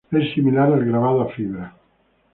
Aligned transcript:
Es 0.11 0.33
similar 0.33 0.73
al 0.73 0.83
grabado 0.83 1.21
a 1.21 1.29
fibra. 1.29 1.75